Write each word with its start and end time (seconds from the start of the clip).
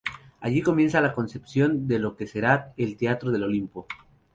Allí 0.39 0.63
comienza 0.63 0.99
la 0.99 1.13
concepción 1.13 1.87
de 1.87 1.99
lo 1.99 2.15
que 2.15 2.25
será 2.25 2.73
el 2.75 2.97
Teatro 2.97 3.29
del 3.29 3.43
Oprimido. 3.43 3.85